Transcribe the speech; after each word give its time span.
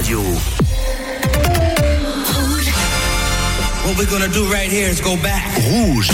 radio. 0.00 0.20
What 3.84 3.98
we're 3.98 4.10
gonna 4.10 4.32
do 4.32 4.50
right 4.50 4.70
here 4.70 4.88
is 4.88 5.00
go 5.00 5.16
back, 5.16 5.54
Rouge. 5.68 6.10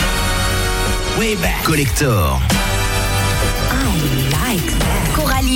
way 1.18 1.36
back. 1.36 1.64
Collector. 1.64 2.56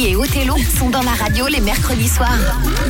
Et 0.03 0.17
Othello 0.17 0.57
sont 0.79 0.89
dans 0.91 1.03
la 1.03 1.12
radio 1.12 1.46
les 1.46 1.61
mercredis 1.61 2.09
soirs. 2.09 2.30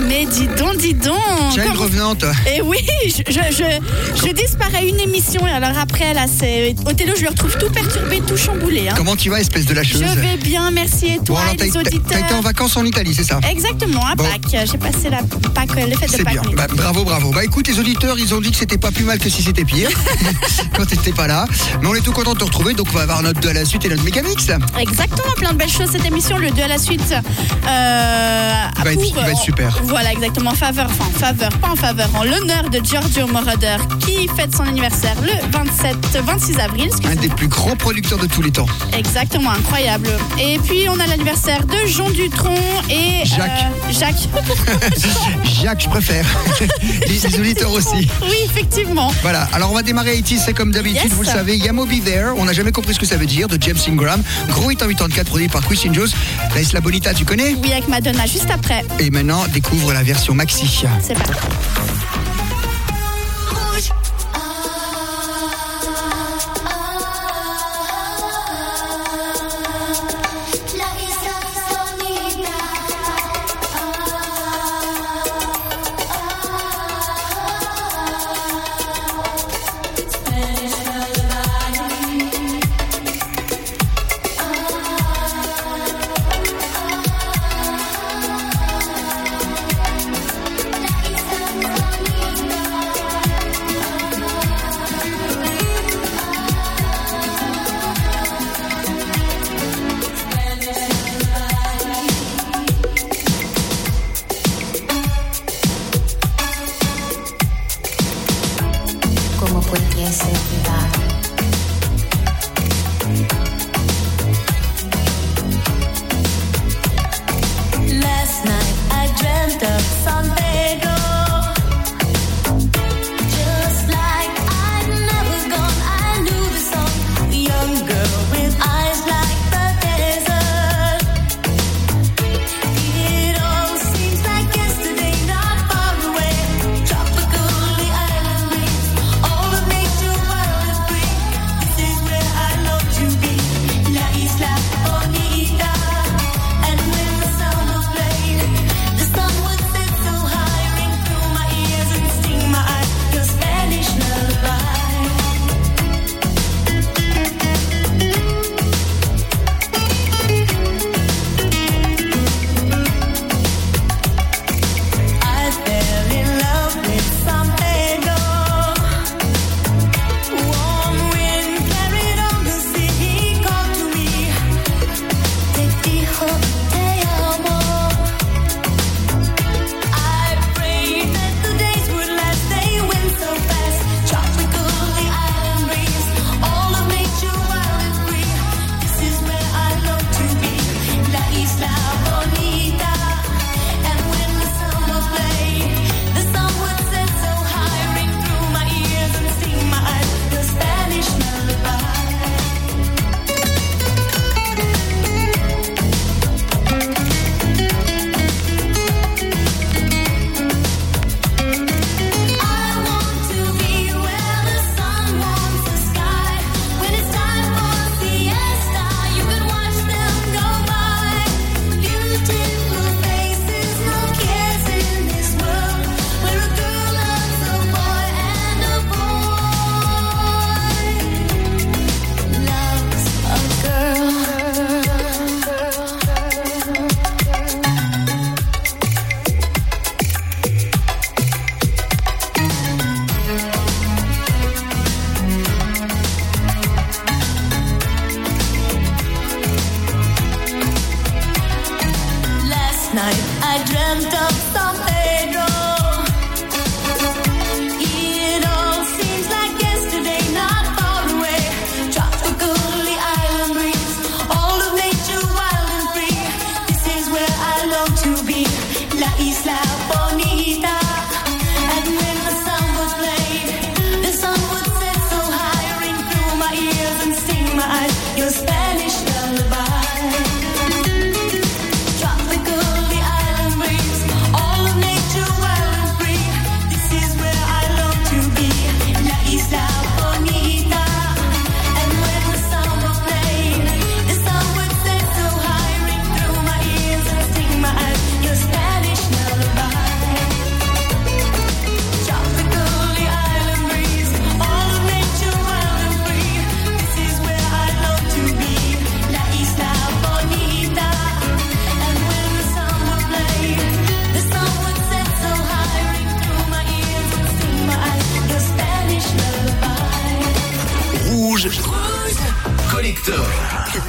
Mais 0.06 0.26
dis 0.26 0.46
donc, 0.46 0.76
dis 0.78 0.94
donc. 0.94 1.16
Tiens, 1.52 1.64
une 1.64 1.70
Comment- 1.72 1.82
revenante. 1.82 2.24
Et 2.54 2.62
oui, 2.62 2.78
je, 3.04 3.22
je, 3.32 3.40
je, 3.50 4.26
je 4.26 4.32
disparais 4.32 4.86
une 4.88 4.98
émission 5.00 5.46
et 5.46 5.50
alors 5.50 5.76
après, 5.78 6.14
là, 6.14 6.26
c'est. 6.28 6.74
Othello, 6.86 7.14
je 7.16 7.22
le 7.22 7.28
retrouve 7.30 7.56
tout 7.58 7.68
perturbé, 7.70 8.20
tout 8.26 8.36
chamboulé. 8.36 8.88
hein. 8.88 8.94
Comment 8.96 9.16
tu 9.16 9.28
vas, 9.28 9.40
espèce 9.40 9.66
de 9.66 9.74
lâcheuse 9.74 10.00
Je 10.14 10.20
vais 10.20 10.36
bien, 10.36 10.70
merci. 10.70 11.06
Et 11.06 11.16
Bon, 11.18 11.24
toi, 11.24 11.40
alors, 11.40 11.54
et 11.54 11.56
t'as 11.56 11.64
les 11.64 11.76
auditeurs 11.76 12.00
t'as 12.08 12.20
été 12.20 12.34
en 12.34 12.40
vacances 12.40 12.76
en 12.76 12.84
Italie, 12.84 13.14
c'est 13.14 13.24
ça 13.24 13.40
Exactement, 13.50 14.06
à 14.06 14.14
Bon. 14.14 14.24
Pâques. 14.24 14.66
J'ai 14.70 14.78
passé 14.78 15.10
la 15.10 15.18
Pâques, 15.54 15.74
les 15.76 15.94
fêtes 15.96 16.12
de 16.12 16.16
C'est 16.16 16.24
Pâques. 16.24 16.40
bien. 16.42 16.42
en 16.52 16.54
Bah, 16.54 16.66
bravo, 16.72 17.04
bravo. 17.04 17.30
Bah 17.32 17.44
écoute, 17.44 17.66
les 17.68 17.78
auditeurs, 17.78 18.18
ils 18.18 18.34
ont 18.34 18.40
dit 18.40 18.50
que 18.52 18.56
c'était 18.56 18.78
pas 18.78 18.92
plus 18.92 19.04
mal 19.04 19.18
que 19.18 19.28
si 19.28 19.42
c'était 19.42 19.64
pire 19.64 19.90
quand 20.76 20.86
t'étais 20.86 21.12
pas 21.12 21.26
là. 21.26 21.46
Mais 21.82 21.88
on 21.88 21.94
est 21.94 22.00
tout 22.00 22.12
content 22.12 22.34
de 22.34 22.38
te 22.38 22.44
retrouver, 22.44 22.74
donc 22.74 22.86
on 22.92 22.96
va 22.96 23.02
avoir 23.02 23.22
notre 23.22 23.40
2 23.40 23.48
à 23.48 23.52
la 23.52 23.64
suite 23.64 23.84
et 23.84 23.88
notre 23.88 24.04
mégamix. 24.04 24.48
Exactement, 24.78 25.32
plein 25.36 25.52
de 25.52 25.56
belles 25.58 25.68
choses 25.70 25.90
cette 25.90 26.04
émission, 26.06 26.38
le 26.38 26.50
2 26.50 26.62
à 26.62 26.68
la 26.68 26.78
suite. 26.78 26.99
Euh, 27.10 28.52
Il 28.78 28.84
va 28.84 28.92
être- 28.92 29.00
il 29.06 29.14
va 29.14 29.30
être 29.30 29.38
super. 29.42 29.78
Voilà, 29.84 30.12
exactement, 30.12 30.50
en 30.50 30.54
faveur, 30.54 30.86
enfin 30.90 31.04
en 31.14 31.18
faveur, 31.18 31.50
pas 31.58 31.68
en 31.70 31.76
faveur, 31.76 32.08
en 32.14 32.24
l'honneur 32.24 32.70
de 32.70 32.80
Giorgio 32.84 33.26
Moroder 33.26 33.76
qui 34.00 34.28
fête 34.36 34.54
son 34.56 34.62
anniversaire 34.64 35.16
le 35.22 35.32
27, 35.50 35.96
26 36.24 36.58
avril. 36.58 36.90
Un 37.04 37.14
des 37.16 37.28
plus 37.28 37.48
grands 37.48 37.76
producteurs 37.76 38.18
de 38.18 38.26
tous 38.26 38.42
les 38.42 38.50
temps. 38.50 38.66
Exactement, 38.96 39.50
incroyable. 39.50 40.08
Et 40.38 40.58
puis 40.60 40.86
on 40.88 40.98
a 40.98 41.06
l'anniversaire 41.06 41.64
de 41.66 41.86
Jean 41.86 42.08
Dutronc 42.10 42.54
et 42.88 43.24
Jacques. 43.26 43.50
euh, 43.50 43.92
Jacques. 43.92 44.28
Jacques, 45.62 45.80
je 45.84 45.88
préfère. 45.88 46.24
les, 47.06 47.18
les 47.18 47.40
auditeurs 47.40 47.72
aussi. 47.72 48.08
oui, 48.22 48.36
effectivement. 48.46 49.12
Voilà, 49.22 49.48
alors 49.52 49.70
on 49.70 49.74
va 49.74 49.82
démarrer 49.82 50.10
Haïti, 50.12 50.38
c'est 50.38 50.54
comme 50.54 50.72
d'habitude, 50.72 51.02
Yes. 51.04 51.12
vous 51.12 51.22
le 51.22 51.28
savez, 51.28 51.56
Yamo 51.56 51.86
Be 51.86 52.02
There, 52.04 52.32
on 52.36 52.44
n'a 52.46 52.52
jamais 52.52 52.72
compris 52.72 52.94
ce 52.94 52.98
que 52.98 53.06
ça 53.06 53.16
veut 53.16 53.26
dire, 53.26 53.46
de 53.48 53.58
James 53.60 53.76
Ingram, 53.88 54.22
gros 54.48 54.70
hit 54.70 54.82
en 54.82 54.86
84 54.88 55.26
produit 55.28 55.48
par 55.48 55.66
Quincy 55.66 55.88
Jones, 55.92 56.08
La 56.72 56.80
Tu 56.90 57.24
connais 57.24 57.54
Oui, 57.62 57.70
avec 57.72 57.86
Madonna 57.86 58.26
juste 58.26 58.50
après. 58.50 58.84
Et 58.98 59.10
maintenant, 59.10 59.46
découvre 59.52 59.92
la 59.92 60.02
version 60.02 60.34
maxi. 60.34 60.84
C'est 61.00 61.14
parti. 61.14 61.32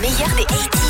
Meilleur 0.01 0.36
des 0.36 0.45
80s. 0.45 0.81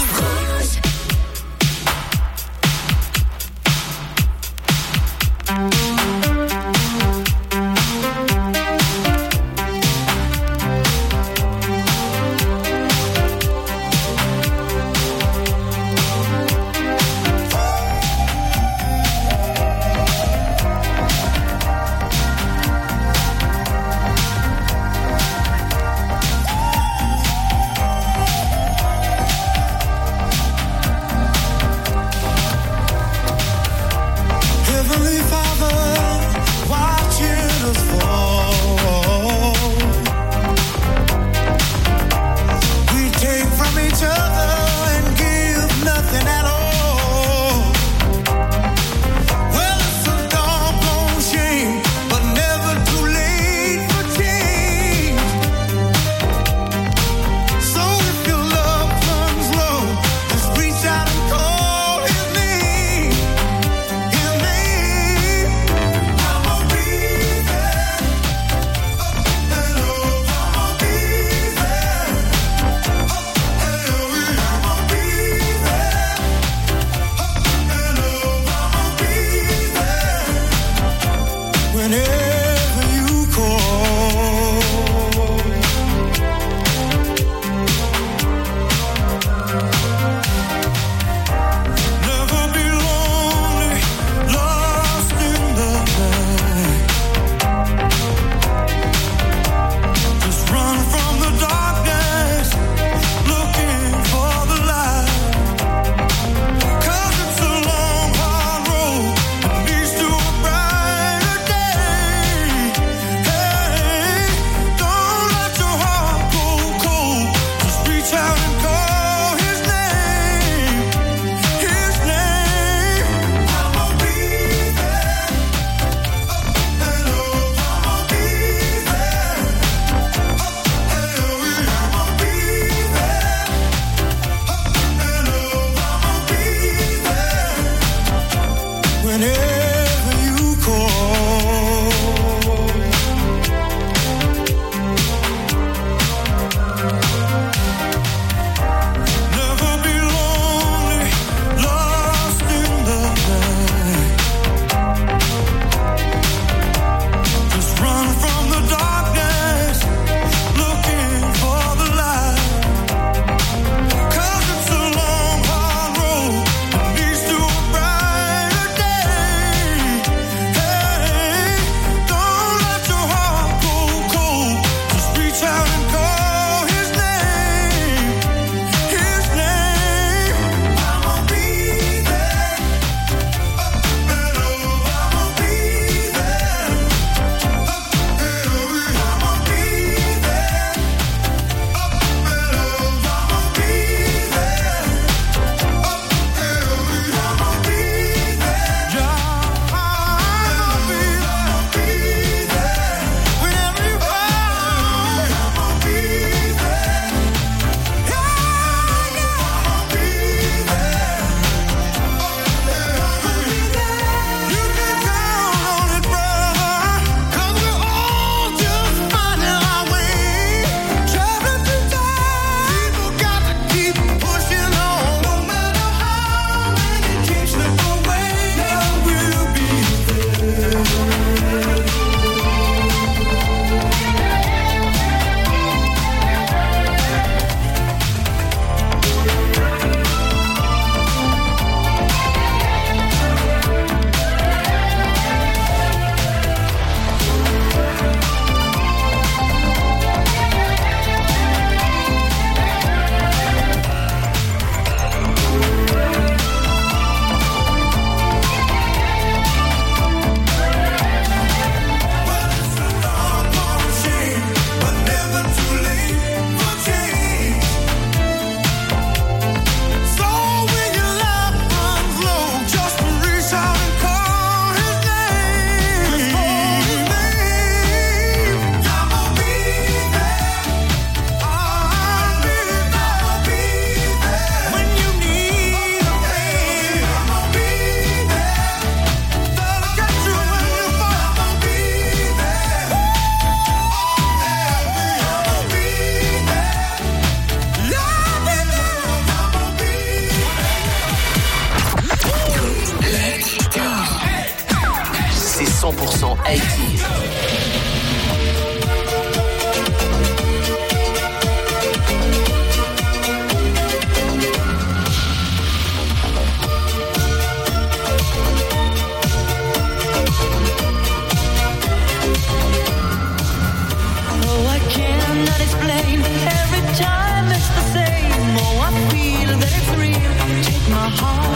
My 331.02 331.10
heart. 331.10 331.51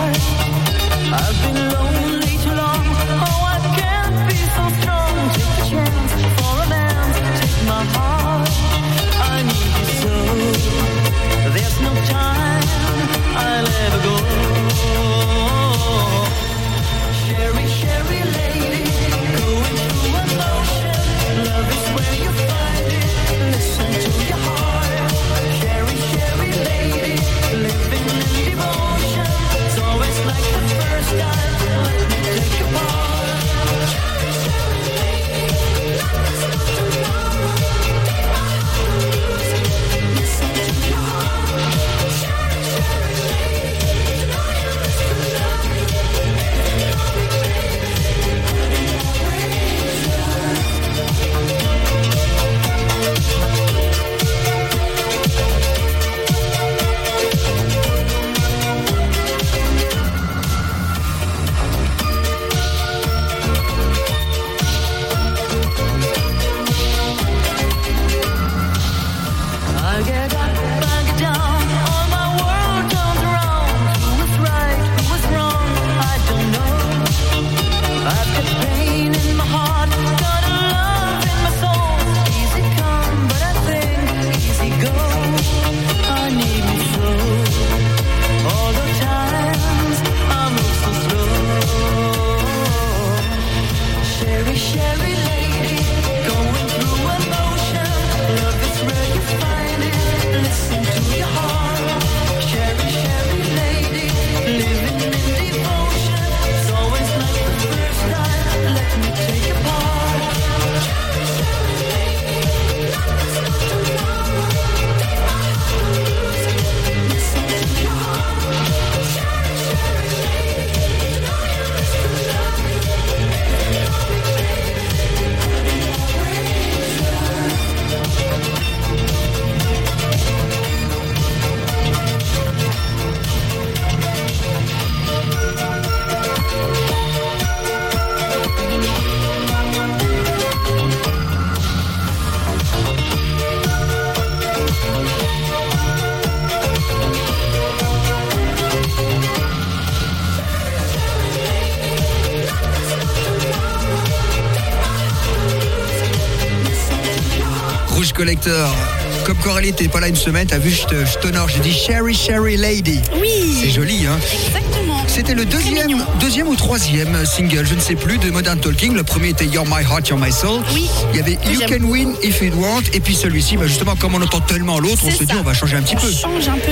Coralie 159.65 159.74
t'es 159.74 159.88
pas 159.88 160.00
là 160.00 160.10
une 160.10 160.15
semaine, 160.15 160.45
t'as 160.45 160.60
vu, 160.60 160.69
je 160.69 161.17
t'honore. 161.19 161.50
J'ai 161.50 161.60
dit 161.60 161.74
Sherry, 161.74 162.13
Sherry 162.13 162.55
Lady. 162.55 163.00
Oui. 163.19 163.57
C'est 163.60 163.72
joli, 163.72 164.05
hein 164.05 164.19
Exactement. 164.48 165.03
C'était 165.07 165.34
le 165.34 165.43
deuxième, 165.45 166.05
deuxième 166.19 166.48
ou 166.50 166.55
troisième 166.55 167.25
single, 167.25 167.65
je 167.67 167.74
ne 167.74 167.79
sais 167.79 167.95
plus, 167.95 168.19
de 168.19 168.29
Modern 168.29 168.60
Talking. 168.60 168.93
Le 168.93 169.03
premier 169.03 169.29
était 169.29 169.45
You're 169.45 169.65
My 169.65 169.81
Heart, 169.84 170.10
You're 170.10 170.19
My 170.19 170.31
Soul. 170.31 170.62
Oui. 170.74 170.88
Il 171.13 171.17
y 171.17 171.19
avait 171.19 171.38
You. 171.51 171.62
Can 171.67 171.84
Win 171.84 172.13
If 172.22 172.41
You 172.41 172.51
Want. 172.55 172.81
Et 172.93 173.00
puis 173.00 173.15
celui-ci, 173.15 173.57
bah 173.57 173.65
justement, 173.65 173.95
comme 173.95 174.13
on 174.13 174.22
entend 174.22 174.39
tellement 174.41 174.79
l'autre, 174.79 175.01
on 175.03 175.10
se 175.12 175.24
dit 175.24 175.34
on 175.39 175.43
va 175.43 175.53
changer 175.55 175.77
un 175.77 175.81
petit 175.81 175.95
On 175.98 176.01
peu. 176.01 176.12
change 176.12 176.48
un 176.48 176.57
peu. 176.60 176.72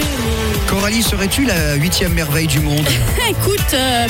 Coralie, 0.67 1.01
serais-tu 1.01 1.45
la 1.45 1.73
huitième 1.75 2.13
merveille 2.13 2.47
du 2.47 2.59
monde? 2.59 2.85
Écoute, 3.29 3.59
euh, 3.73 4.07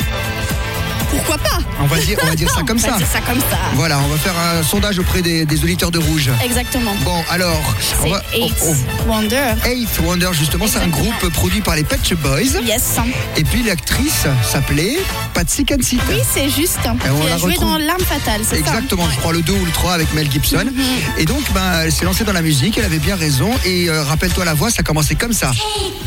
pourquoi 1.24 1.38
pas 1.38 1.58
On 1.80 1.86
va 1.86 1.98
dire, 1.98 2.18
on 2.22 2.26
va 2.26 2.34
dire 2.34 2.50
ça 2.50 2.62
comme 2.66 2.78
On 2.78 2.80
va 2.86 2.92
ça. 2.92 2.96
dire 2.98 3.06
ça 3.06 3.20
comme 3.20 3.40
ça. 3.40 3.58
Voilà, 3.74 3.98
on 3.98 4.08
va 4.08 4.16
faire 4.18 4.34
un 4.38 4.62
sondage 4.62 4.98
auprès 4.98 5.22
des, 5.22 5.44
des 5.44 5.62
auditeurs 5.64 5.90
de 5.90 5.98
Rouge. 5.98 6.30
Exactement. 6.44 6.94
Bon, 7.04 7.22
alors, 7.30 7.60
on 8.02 8.04
C'est 8.04 8.10
va. 8.10 8.22
Eight 8.34 8.54
on- 8.62 8.70
on- 8.70 9.10
Wonder. 9.12 9.54
Eighth 9.66 9.98
Wonder, 10.04 10.30
justement, 10.32 10.66
c'est 10.68 10.78
un 10.80 10.88
groupe 10.88 11.28
produit 11.32 11.60
par 11.60 11.76
les 11.76 11.84
Pet 11.84 11.98
Shop 12.06 12.16
Boys. 12.16 12.60
Yes. 12.64 12.96
Et 13.36 13.44
puis 13.44 13.62
l'actrice 13.62 14.24
s'appelait 14.50 14.98
Patsy 15.34 15.64
Kensit. 15.64 16.00
Oui, 16.08 16.20
c'est 16.32 16.48
juste. 16.48 16.78
Et 16.84 17.10
on 17.10 17.32
a 17.34 17.38
joué 17.38 17.52
retrouve. 17.52 17.70
dans 17.70 17.78
L'arme 17.78 18.00
fatale, 18.02 18.40
c'est 18.42 18.56
ça 18.56 18.60
Exactement, 18.60 19.08
je 19.12 19.18
crois 19.18 19.32
le 19.32 19.42
2 19.42 19.52
ou 19.52 19.64
le 19.64 19.70
3 19.72 19.92
avec 19.94 20.12
Mel 20.14 20.30
Gibson. 20.30 20.64
Mhm. 20.64 20.82
Et 21.18 21.24
donc, 21.24 21.42
ben, 21.52 21.80
elle 21.84 21.92
s'est 21.92 22.04
lancée 22.04 22.24
dans 22.24 22.32
la 22.32 22.42
musique, 22.42 22.78
elle 22.78 22.84
avait 22.84 22.98
bien 22.98 23.16
raison. 23.16 23.50
Et 23.64 23.88
euh, 23.88 24.02
rappelle-toi 24.04 24.44
la 24.44 24.54
voix, 24.54 24.70
ça 24.70 24.82
commençait 24.82 25.14
comme 25.14 25.32
ça. 25.32 25.50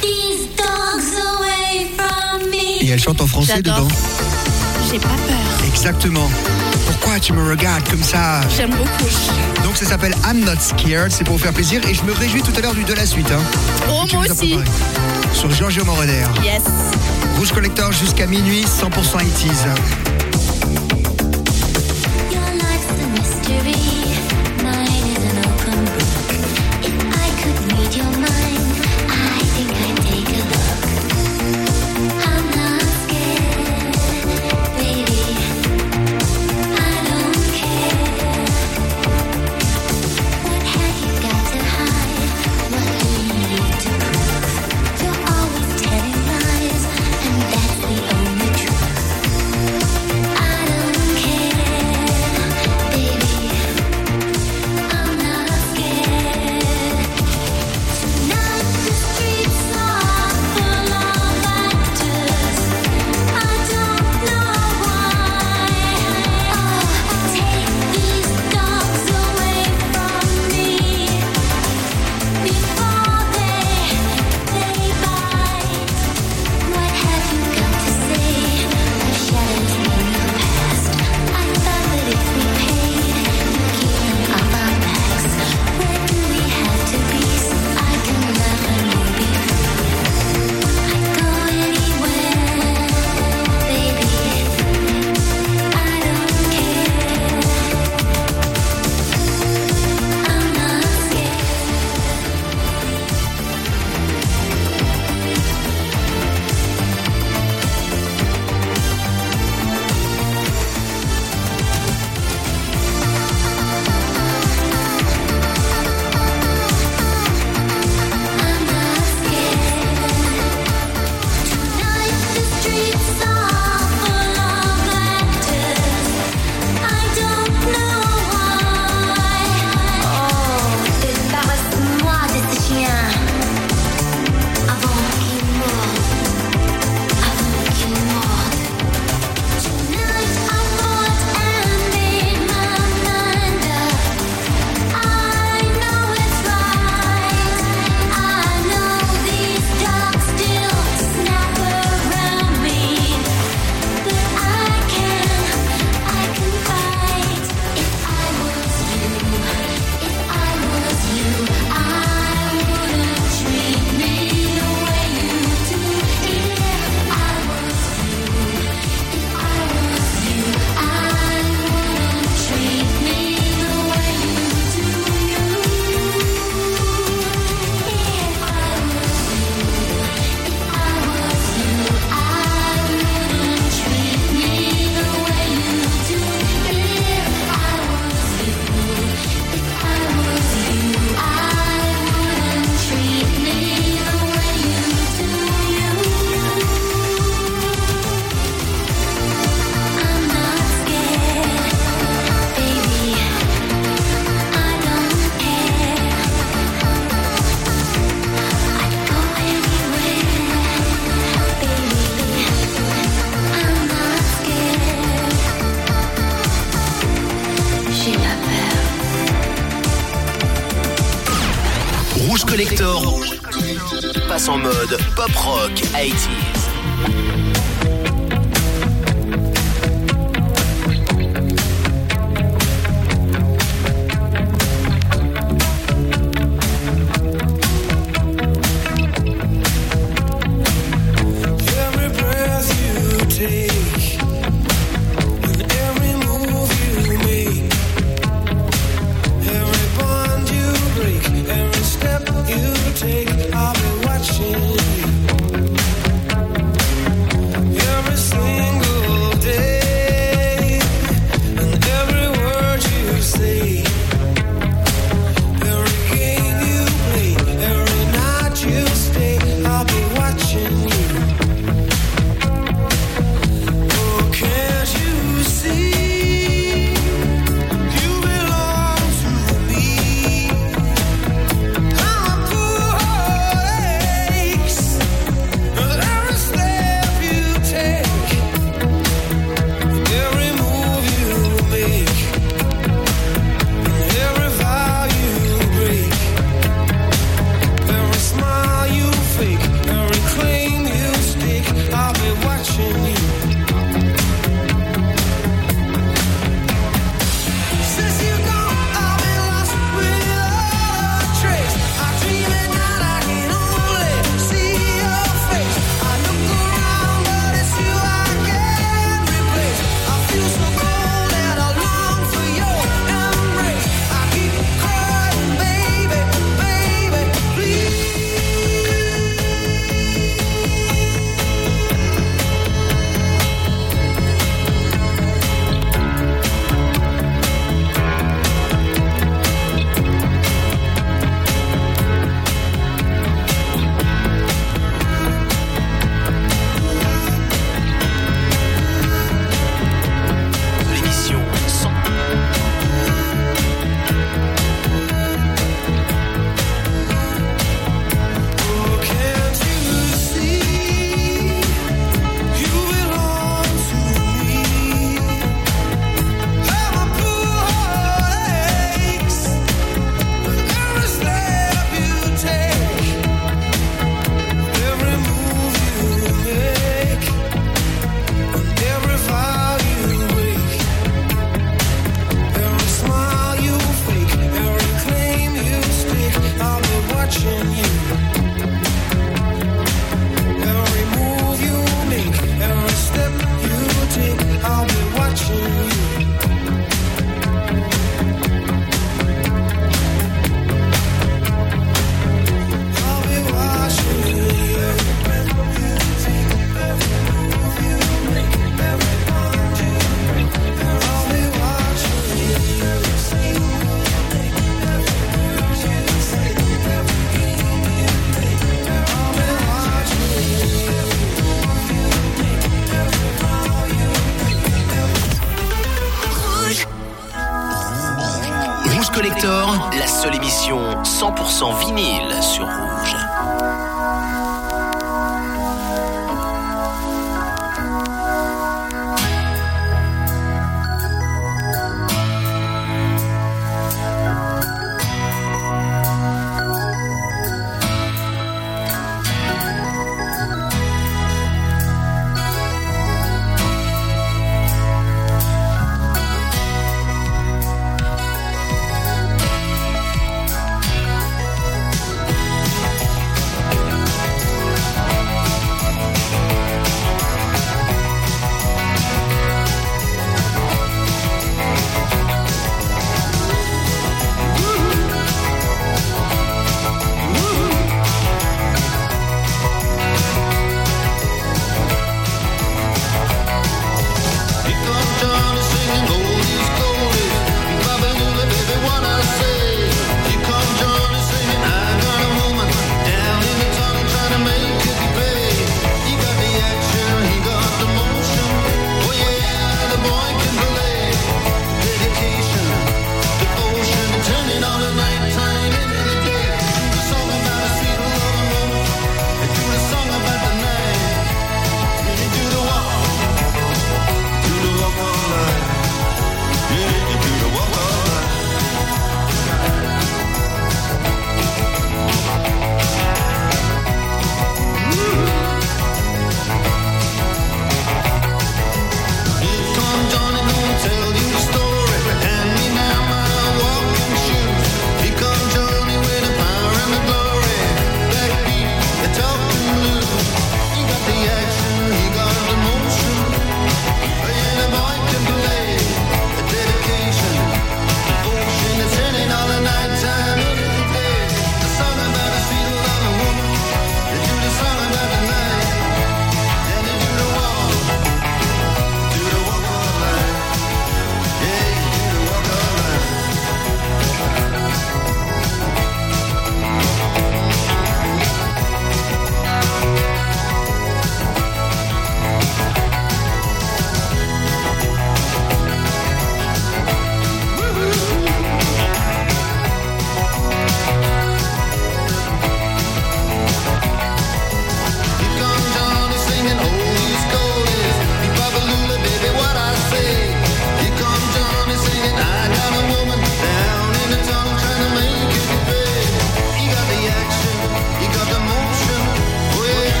These 0.00 0.48
dogs 0.56 1.14
away 1.16 1.88
from 1.96 2.48
me. 2.50 2.84
Et 2.84 2.88
elle 2.88 3.00
chante 3.00 3.20
en 3.20 3.26
français 3.26 3.54
J'adore. 3.56 3.86
dedans. 3.86 3.88
J'ai 4.94 5.00
pas 5.00 5.08
peur. 5.08 5.66
Exactement. 5.66 6.30
Pourquoi 6.86 7.18
tu 7.18 7.32
me 7.32 7.50
regardes 7.50 7.82
comme 7.88 8.04
ça? 8.04 8.42
J'aime 8.56 8.70
beaucoup. 8.70 9.10
Donc 9.64 9.76
ça 9.76 9.86
s'appelle 9.86 10.14
I'm 10.24 10.44
Not 10.44 10.60
Scared, 10.60 11.10
c'est 11.10 11.24
pour 11.24 11.36
vous 11.36 11.42
faire 11.42 11.52
plaisir. 11.52 11.84
Et 11.88 11.94
je 11.94 12.04
me 12.04 12.12
réjouis 12.12 12.42
tout 12.42 12.52
à 12.56 12.60
l'heure 12.60 12.74
du 12.76 12.84
de 12.84 12.92
la 12.92 13.04
suite. 13.04 13.28
Hein, 13.32 13.42
Oh, 13.90 14.04
moi 14.12 14.24
aussi. 14.30 14.56
Sur 15.32 15.50
Giorgio 15.50 15.84
Moroder. 15.84 16.26
Yes. 16.44 16.62
Rouge 17.38 17.50
Collector 17.50 17.90
jusqu'à 17.90 18.28
minuit, 18.28 18.62
100% 18.62 19.18
80s. 19.18 19.66
Your 22.30 22.52
life's 22.54 22.86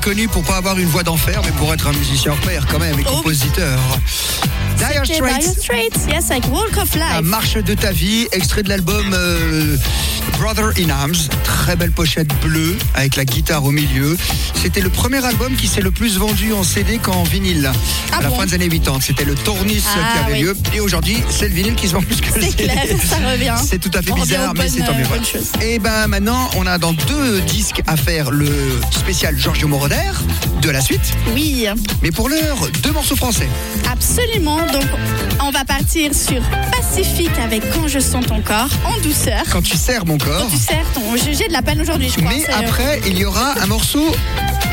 connu 0.00 0.28
pour 0.28 0.42
pas 0.42 0.56
avoir 0.56 0.78
une 0.78 0.86
voix 0.88 1.02
d'enfer, 1.02 1.40
mais 1.44 1.52
pour 1.52 1.72
être 1.74 1.86
un 1.86 1.92
musicien 1.92 2.32
pair 2.46 2.66
quand 2.70 2.78
même, 2.78 2.98
et 2.98 3.04
Oh. 3.06 3.16
compositeur. 3.16 3.78
Dire 4.78 5.02
Straits, 5.04 5.58
Straits, 5.58 6.06
yes, 6.10 6.30
avec 6.30 6.46
Walk 6.50 6.76
of 6.78 6.94
la 6.96 7.18
Life. 7.20 7.22
marche 7.28 7.54
de 7.54 7.74
ta 7.74 7.92
vie, 7.92 8.26
extrait 8.32 8.62
de 8.62 8.70
l'album 8.70 9.10
euh, 9.12 9.76
Brother 10.38 10.70
in 10.78 10.88
Arms. 10.88 11.28
Très 11.44 11.76
belle 11.76 11.90
pochette 11.92 12.28
bleue, 12.42 12.76
avec 12.94 13.16
la 13.16 13.24
guitare 13.26 13.62
au 13.64 13.70
milieu. 13.72 14.16
C'était 14.54 14.80
le 14.80 14.88
premier 14.88 15.22
album 15.24 15.54
qui 15.54 15.66
s'est 15.68 15.82
le 15.82 15.90
plus 15.90 16.16
vendu 16.16 16.52
en 16.54 16.62
CD 16.64 16.96
qu'en 16.98 17.22
vinyle. 17.24 17.70
Ah 18.12 18.18
à 18.18 18.22
la 18.22 18.28
bon 18.30 18.36
fin 18.36 18.46
des 18.46 18.54
années 18.54 18.68
80. 18.70 19.00
C'était 19.02 19.24
le 19.24 19.34
Tournis 19.34 19.82
Ah, 19.86 19.98
qui 20.12 20.24
avait 20.24 20.32
oui. 20.38 20.42
lieu. 20.44 20.56
Et 20.74 20.80
aujourd'hui, 20.80 21.22
c'est 21.28 21.48
le 21.48 21.54
vinyle 21.54 21.74
qui 21.74 21.88
se 21.88 21.92
vend 21.92 22.02
plus 22.02 22.16
que 22.20 22.26
le 22.34 22.40
C'est 22.40 22.50
CD. 22.50 22.64
clair, 22.64 22.84
ça 23.08 23.16
revient. 23.16 23.54
C'est 23.68 23.78
tout 23.78 23.90
à 23.94 24.00
fait 24.02 24.12
On 24.12 24.14
bizarre, 24.14 24.54
mais 24.56 24.68
c'est 24.68 24.80
tant 24.80 24.94
mieux. 24.94 25.00
euh, 25.02 25.04
voilà. 25.08 25.22
bonnes 25.22 25.26
choses. 25.26 25.52
Et 25.60 25.78
ben 25.78 26.06
maintenant, 26.06 26.50
on 26.56 26.66
a 26.66 26.78
dans 26.78 26.92
deux 26.94 27.40
disques 27.42 27.82
à 27.86 27.96
faire 27.96 28.30
le 28.30 28.50
spécial 28.90 29.36
Giorgio 29.38 29.68
Moroder 29.68 29.89
de 30.62 30.70
la 30.70 30.80
suite. 30.80 31.00
Oui, 31.34 31.66
Mais 32.02 32.10
pour 32.12 32.28
l'heure, 32.28 32.68
deux 32.82 32.92
morceaux 32.92 33.16
français. 33.16 33.48
absolument. 33.90 34.58
Donc, 34.72 34.84
on 35.42 35.50
va 35.50 35.64
partir 35.64 36.14
sur 36.14 36.40
Pacifique 36.70 37.36
avec 37.42 37.62
Quand 37.72 37.88
je 37.88 37.98
sens 37.98 38.24
ton 38.26 38.40
corps, 38.40 38.68
en 38.84 39.00
douceur. 39.00 39.42
Quand 39.50 39.62
tu 39.62 39.76
serres 39.76 40.06
mon 40.06 40.18
corps. 40.18 40.48
Tu 40.50 40.56
sers 40.58 40.84
ton. 40.94 41.16
J'ai 41.16 41.48
de 41.48 41.52
la 41.52 41.62
peine 41.62 41.80
aujourd'hui, 41.80 42.08
je 42.08 42.20
crois. 42.20 42.30
Mais 42.30 42.44
euh, 42.48 42.58
après, 42.68 43.00
il 43.06 43.18
y 43.18 43.24
aura 43.24 43.54
un 43.60 43.66
morceau 43.66 44.14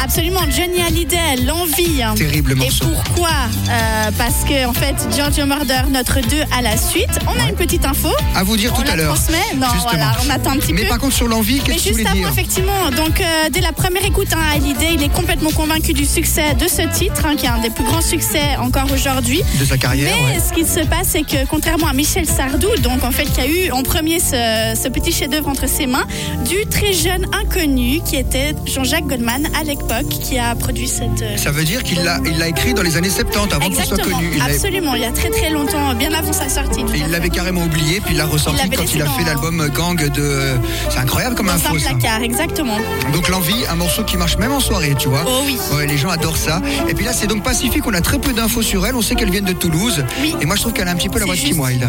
Absolument, 0.04 0.42
Johnny 0.50 0.82
Hallyday, 0.82 1.44
l'envie. 1.46 2.02
terrible 2.16 2.52
Et 2.54 2.56
morceau. 2.56 2.86
pourquoi 2.86 3.30
Euh, 3.70 4.12
Parce 4.18 4.44
que 4.48 4.66
en 4.66 4.74
fait, 4.74 4.96
Giorgio 5.14 5.46
Murder, 5.46 5.82
notre 5.92 6.22
2 6.22 6.38
à 6.58 6.62
la 6.62 6.78
suite. 6.78 7.20
On 7.28 7.40
a 7.46 7.50
une 7.50 7.56
petite 7.56 7.84
info. 7.86 8.10
À 8.36 8.44
vous 8.44 8.56
dire 8.58 8.72
on 8.74 8.82
tout 8.82 8.90
à 8.90 8.96
l'heure. 8.96 9.16
Non, 9.58 9.68
Justement. 9.74 9.90
voilà, 9.92 10.16
on 10.26 10.30
attend 10.30 10.52
un 10.52 10.58
petit 10.58 10.72
Mais 10.74 10.84
peu. 10.84 10.88
par 10.90 11.00
contre, 11.00 11.16
sur 11.16 11.28
l'envie, 11.28 11.56
Mais 11.68 11.74
qu'est-ce 11.74 11.78
que 11.78 11.82
tu 11.82 11.88
juste 11.90 11.92
voulais 12.00 12.06
avant, 12.10 12.16
dire 12.20 12.30
effectivement, 12.30 12.90
donc 12.96 13.20
euh, 13.20 13.50
dès 13.52 13.60
la 13.62 13.74
première 13.74 14.06
écoute, 14.06 14.28
hein, 14.34 14.40
Hallyday, 14.56 14.94
il 14.94 15.04
est 15.04 15.10
complètement 15.14 15.52
convaincu 15.52 15.94
du 15.94 16.06
succès 16.06 16.54
de 16.54 16.68
ce 16.68 16.84
titre, 16.98 17.26
hein, 17.26 17.36
qui 17.36 17.46
est 17.46 17.50
un 17.50 17.60
des 17.60 17.70
plus 17.70 17.84
grands 17.84 18.02
succès 18.02 18.56
encore 18.62 18.88
aujourd'hui. 18.94 19.42
De 19.60 19.66
sa 19.66 19.78
carrière, 19.78 20.16
Mais 20.16 20.36
ouais. 20.36 20.40
ce 20.48 20.54
qui 20.54 20.66
se 20.66 20.86
passe, 20.86 21.08
c'est 21.10 21.24
que 21.24 21.46
contrairement 21.48 21.88
à 21.88 21.94
Michel 21.94 22.26
Sardou, 22.26 22.70
donc 22.82 23.04
en 23.04 23.12
fait, 23.12 23.26
qui 23.26 23.42
a 23.42 23.48
eu 23.48 23.72
en 23.72 23.84
premier 23.84 24.20
ce, 24.20 24.74
ce 24.82 24.88
petit 24.88 25.12
chef-d'œuvre 25.12 25.50
entre 25.50 25.68
ses 25.68 25.86
mains, 25.88 26.06
du 26.48 26.66
très 26.70 26.94
jeune 26.94 27.26
inconnu 27.34 28.00
qui 28.06 28.16
était 28.16 28.54
Jean-Jacques 28.66 29.08
Goldman 29.08 29.48
à 29.60 29.64
l'époque, 29.88 30.10
qui 30.10 30.38
a 30.38 30.56
produit 30.56 30.88
cette. 30.88 31.22
euh, 31.22 31.38
Ça 31.38 31.52
veut 31.52 31.64
dire 31.64 31.84
qu'il 31.84 32.04
l'a 32.04 32.20
il 32.26 32.38
l'a 32.38 32.48
écrit 32.48 32.74
dans 32.74 32.82
les 32.82 32.98
années 32.98 33.10
70, 33.10 33.54
avant 33.56 33.70
qu'il 33.70 33.84
soit 33.86 33.98
connu. 33.98 34.32
Il 34.36 34.42
absolument, 34.42 34.96
il 34.96 35.02
y 35.02 35.06
a 35.06 35.12
très 35.12 35.30
très 35.30 35.50
longtemps, 35.50 35.94
bien 35.96 36.14
avant 36.14 36.34
sa 36.34 36.50
sortie. 36.50 36.82
et 36.82 37.00
il 37.00 37.10
l'avait 37.12 37.30
carrément 37.30 37.64
oublié, 37.64 38.00
puis 38.02 38.14
il 38.14 38.18
l'a 38.18 38.26
ressorti 38.26 38.62
Il 38.70 38.78
quand 38.78 38.94
il 38.94 39.02
a 39.02 39.06
fait 39.06 39.24
l'album 39.24 39.68
Gang 39.76 40.10
de. 40.12 40.58
C'est 40.90 41.00
incroyable 41.00 41.36
comme 41.36 41.48
Dans 41.48 41.54
info, 41.54 41.76
un 41.76 41.80
ça. 41.80 41.90
placard, 41.92 42.22
exactement. 42.22 42.78
Donc 43.14 43.30
l'envie, 43.30 43.66
un 43.70 43.76
morceau 43.76 44.04
qui 44.04 44.18
marche 44.18 44.38
même 44.38 44.52
en 44.52 44.60
soirée, 44.60 44.96
tu 44.98 45.08
vois. 45.08 45.24
Oh 45.28 45.42
oui. 45.46 45.58
Ouais, 45.76 45.88
les 45.88 45.98
gens 45.98 46.10
adorent 46.10 46.38
ça. 46.38 46.62
Et 46.88 46.94
puis 46.94 47.06
là, 47.06 47.14
c'est 47.14 47.28
donc 47.28 47.44
Pacifique. 47.44 47.84
On 47.86 47.94
a 47.94 48.02
très 48.02 48.20
peu 48.20 48.34
d'infos 48.34 48.62
sur 48.62 48.86
elle. 48.86 48.96
On 48.96 49.02
sait 49.02 49.16
qu'elle 49.16 49.32
vient 49.32 49.42
de 49.42 49.54
Toulouse. 49.54 50.04
Oui. 50.22 50.36
Et 50.42 50.46
moi, 50.46 50.56
je 50.56 50.62
trouve 50.62 50.74
qu'elle 50.74 50.88
a 50.88 50.92
un 50.92 50.96
petit 50.96 51.10
peu 51.10 51.20
la 51.20 51.26
voix 51.26 51.36
de 51.36 51.40
Kim. 51.40 51.60
Wilde. 51.60 51.88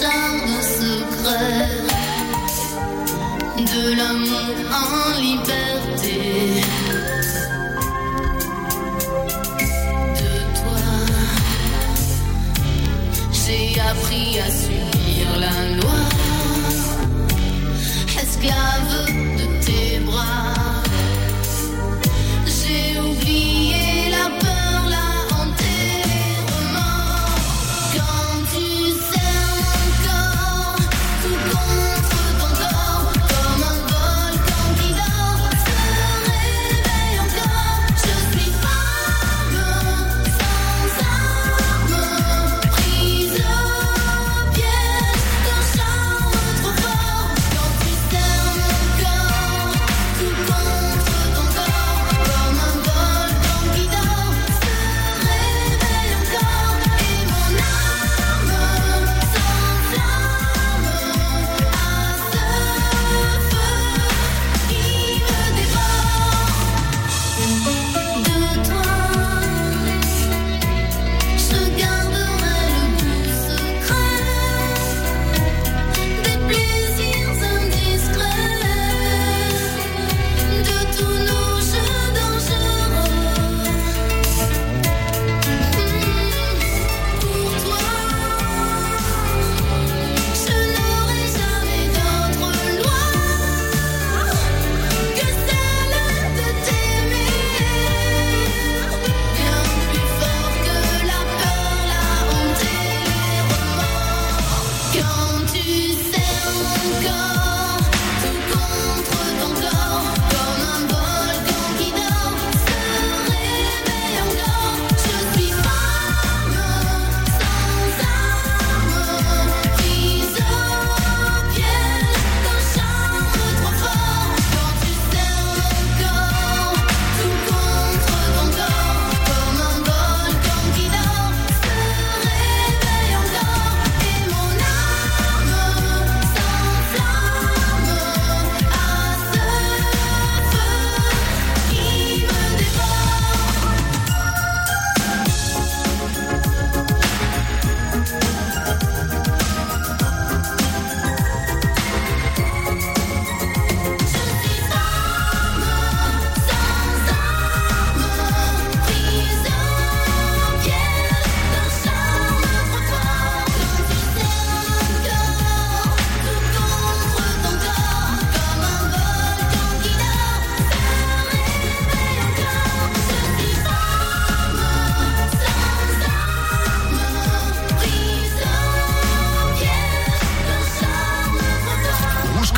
Jardins 0.00 0.62
secrets 0.78 1.68
de 3.72 3.82
l'amour 3.98 4.56
en 4.82 5.20
liberté. 5.20 6.18
De 10.20 10.32
toi, 10.58 10.86
j'ai 13.40 13.80
appris 13.80 14.38
à 14.38 14.50
subir 14.50 15.26
la 15.38 15.56
loi. 15.76 16.00
Esclave 18.22 19.39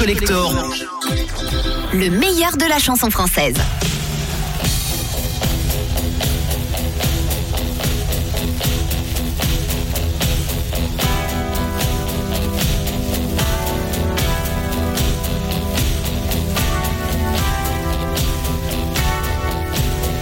collector. 0.03 0.53
Le 1.93 2.11
meilleur 2.11 2.57
de 2.57 2.69
la 2.69 2.81
chanson 2.81 3.09
française. 3.09 3.55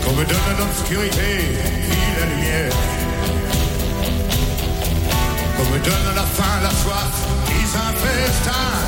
Qu'on 0.05 0.12
me 0.12 0.25
donne 0.27 0.59
l'obscurité, 0.59 1.21
vit 1.88 2.21
la 2.21 2.27
lumière. 2.27 2.73
Qu'on 5.57 5.64
me 5.73 5.79
donne 5.79 6.14
la 6.14 6.27
faim, 6.27 6.61
la 6.62 6.71
soif, 6.71 7.14
ils 7.49 7.79
un 7.79 8.80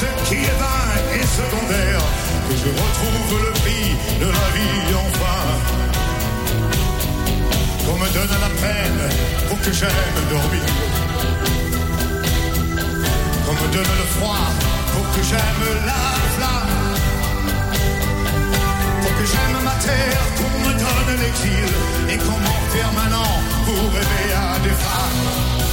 ce 0.00 0.08
qui 0.28 0.36
est 0.50 0.58
vain 0.64 0.86
et 1.16 1.24
secondaire. 1.40 2.04
Que 2.48 2.54
je 2.62 2.70
retrouve 2.82 3.32
le 3.46 3.52
prix 3.60 3.88
de 4.22 4.28
la 4.38 4.46
vie 4.56 4.82
enfin. 5.06 5.42
Qu'on 7.84 7.98
me 8.02 8.08
donne 8.16 8.34
la 8.46 8.52
peine 8.64 9.02
pour 9.48 9.58
que 9.60 9.72
j'aime 9.72 10.18
dormir. 10.34 10.66
Qu'on 13.44 13.56
me 13.62 13.68
donne 13.74 13.92
le 14.02 14.08
froid 14.16 14.46
pour 14.92 15.06
que 15.14 15.22
j'aime 15.30 15.64
la 15.90 16.04
flamme. 16.36 16.76
Pour 19.02 19.12
que 19.18 19.26
j'aime 19.32 19.58
ma 19.68 19.76
terre, 19.88 20.24
qu'on 20.38 20.54
me 20.66 20.72
donne 20.84 21.10
l'exil 21.22 21.70
et 22.12 22.18
qu'on 22.24 22.38
m'enferme 22.46 23.00
un 23.06 23.40
pour 23.66 23.84
rêver 23.96 24.28
à 24.44 24.58
des 24.60 24.76
femmes. 24.84 25.69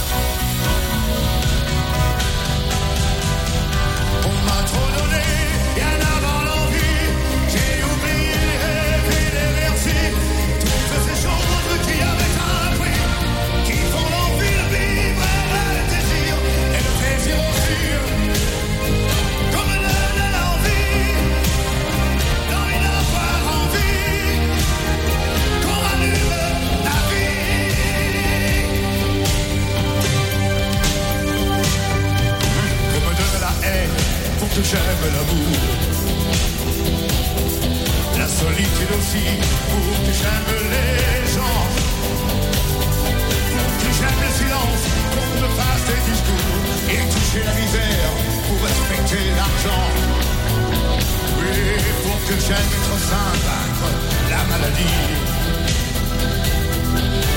Que 34.58 34.63
j'aime 34.63 35.06
l'amour. 35.13 35.60
La 38.17 38.28
solitude 38.28 38.91
aussi 38.98 39.26
pour 39.70 39.98
que 40.04 40.13
j'aime 40.20 40.50
les 40.74 41.28
gens. 41.36 41.62
Pour 43.54 43.72
que 43.82 43.89
j'aime 43.98 44.20
le 44.26 44.32
silence, 44.39 44.84
qu'on 45.13 45.30
me 45.41 45.50
fasse 45.60 45.84
des 45.89 46.02
discours. 46.10 46.56
Et 46.89 47.04
toucher 47.13 47.43
la 47.46 47.54
misère 47.62 48.12
pour 48.48 48.58
respecter 48.67 49.26
l'argent. 49.38 49.88
Oui, 51.39 51.58
pour 52.04 52.17
que 52.28 52.36
j'aime 52.46 52.70
être 52.78 52.98
sain, 53.10 53.30
vaincre 53.46 53.89
la 54.32 54.41
maladie. 54.52 55.06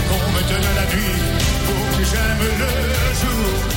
Qu'on 0.08 0.24
me 0.34 0.42
donne 0.50 0.70
la 0.80 0.86
nuit 0.92 1.20
pour 1.66 1.84
que 1.98 2.04
j'aime 2.10 2.42
le 2.62 2.70
jour. 3.20 3.69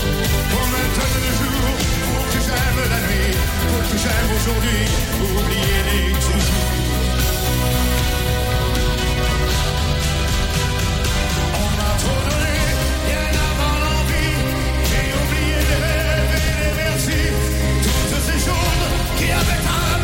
Qu'on 0.00 0.66
me 0.72 0.82
le 1.24 1.32
jour 1.40 1.76
pour 2.06 2.24
que 2.32 2.40
j'aime 2.46 2.80
la 2.88 3.00
nuit, 3.06 3.36
pour 3.68 3.82
que 3.90 3.96
j'aime 4.02 4.30
aujourd'hui, 4.36 4.82
oublier 5.20 5.80
les 5.88 6.12
toujours. 6.12 6.68
On 11.62 11.68
m'a 11.76 11.92
trop 12.02 12.20
donné, 12.30 12.56
bien 13.08 13.28
avant 13.50 13.76
l'envie, 13.84 14.36
j'ai 14.88 15.08
oublié 15.20 15.58
les 15.70 15.80
rêves 15.84 16.34
et 16.40 16.54
les 16.62 16.72
merci, 16.82 17.20
toutes 17.82 18.24
ces 18.24 18.40
choses 18.48 18.88
qui 19.18 19.26
avaient 19.30 19.64
un 19.66 20.00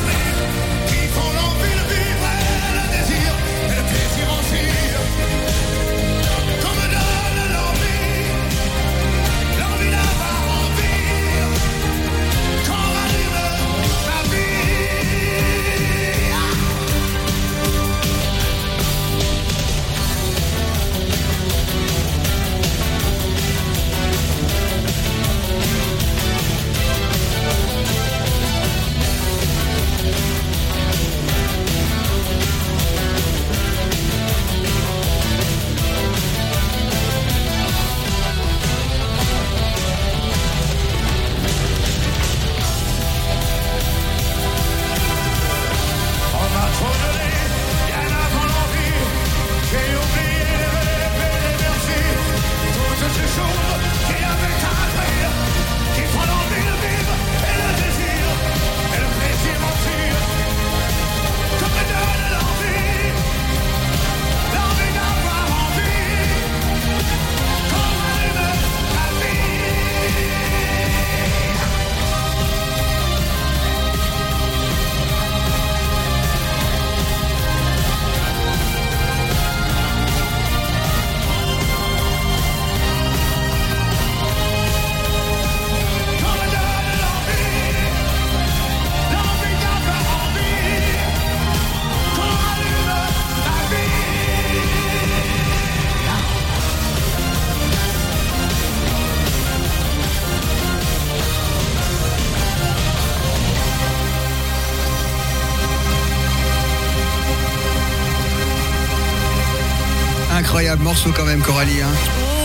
Incroyable 110.66 110.82
morceau 110.82 111.12
quand 111.16 111.24
même, 111.24 111.40
Coralie. 111.42 111.80
hein. 111.80 112.35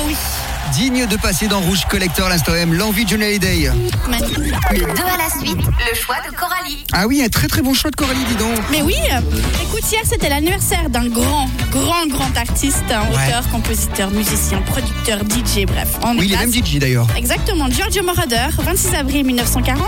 Digne 0.73 1.05
de 1.05 1.17
passer 1.17 1.47
dans 1.47 1.59
Rouge 1.59 1.81
Collector 1.89 2.29
l'instant 2.29 2.53
M, 2.53 2.73
l'envie 2.73 3.03
de 3.03 3.09
Johnny 3.09 3.25
Hallyday. 3.25 3.71
magnifique. 4.09 4.37
Le 4.71 4.79
2 4.79 4.85
à 4.85 5.17
la 5.17 5.29
suite, 5.45 5.57
le 5.57 5.95
choix 5.99 6.15
de 6.29 6.33
Coralie. 6.35 6.85
Ah 6.93 7.07
oui, 7.07 7.21
un 7.23 7.27
très 7.29 7.47
très 7.47 7.61
bon 7.61 7.73
choix 7.73 7.91
de 7.91 7.95
Coralie, 7.95 8.23
dis 8.27 8.35
donc. 8.35 8.57
Mais 8.71 8.81
oui, 8.81 8.95
écoute, 9.63 9.81
hier 9.91 10.01
c'était 10.05 10.29
l'anniversaire 10.29 10.89
d'un 10.89 11.07
grand, 11.07 11.49
grand, 11.71 12.05
grand 12.07 12.37
artiste, 12.37 12.83
un 12.89 13.01
Ouais. 13.11 13.27
auteur, 13.27 13.49
compositeur, 13.49 14.11
musicien, 14.11 14.61
producteur, 14.61 15.19
DJ, 15.19 15.65
bref. 15.65 15.89
en 16.03 16.15
Oui, 16.17 16.27
il 16.27 16.33
est 16.33 16.37
même 16.37 16.53
DJ 16.53 16.77
d'ailleurs. 16.79 17.07
Exactement, 17.17 17.69
Giorgio 17.69 18.03
Moroder, 18.03 18.47
26 18.57 18.95
avril 18.95 19.25
1940, 19.25 19.81